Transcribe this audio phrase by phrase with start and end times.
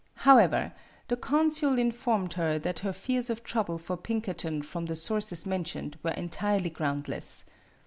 [0.25, 0.73] However,
[1.09, 5.95] the consul informed her that her fears of trouble for Pinkerton from the sources mentioned
[6.01, 7.45] were entirely groundless.